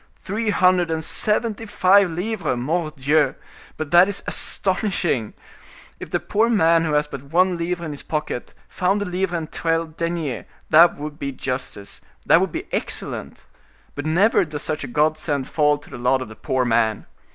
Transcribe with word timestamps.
Three 0.15 0.49
hundred 0.49 0.89
and 0.89 1.03
seventy 1.03 1.67
five 1.67 2.09
livres! 2.09 2.57
Mordioux! 2.57 3.35
but 3.77 3.91
that 3.91 4.07
is 4.07 4.23
astonishing! 4.25 5.35
If 5.99 6.09
the 6.09 6.19
poor 6.19 6.49
man 6.49 6.85
who 6.85 6.93
has 6.93 7.05
but 7.05 7.25
one 7.25 7.55
livre 7.55 7.85
in 7.85 7.91
his 7.91 8.01
pocket, 8.01 8.55
found 8.67 9.03
a 9.03 9.05
livre 9.05 9.35
and 9.37 9.51
twelve 9.51 9.97
deniers, 9.97 10.45
that 10.71 10.97
would 10.97 11.19
be 11.19 11.31
justice, 11.31 12.01
that 12.25 12.41
would 12.41 12.51
be 12.51 12.65
excellent; 12.73 13.45
but 13.93 14.07
never 14.07 14.43
does 14.43 14.63
such 14.63 14.83
a 14.83 14.87
godsend 14.87 15.47
fall 15.47 15.77
to 15.77 15.91
the 15.91 15.99
lot 15.99 16.23
of 16.23 16.29
the 16.29 16.35
poor 16.35 16.65
man. 16.65 17.05